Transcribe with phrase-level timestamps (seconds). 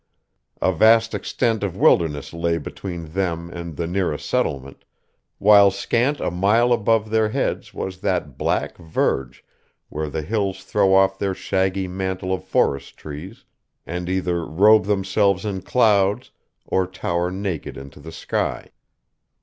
[0.63, 4.83] A vast extent of wilderness lay between them and the nearest settlement,
[5.37, 9.45] while scant a mile above their heads was that black verge
[9.89, 13.45] where the hills throw off their shaggy mantle of forest trees,
[13.85, 16.31] and either robe themselves in clouds
[16.65, 18.71] or tower naked into the sky.